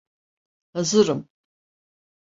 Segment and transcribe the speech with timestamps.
[0.73, 1.27] Hazırım.